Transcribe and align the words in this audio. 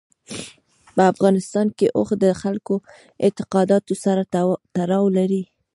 په 0.95 1.01
افغانستان 1.13 1.67
کې 1.77 1.87
اوښ 1.97 2.09
د 2.23 2.25
خلکو 2.41 2.75
د 2.79 2.83
اعتقاداتو 3.25 3.93
سره 4.03 4.21
تړاو 4.75 5.05
لري. 5.17 5.43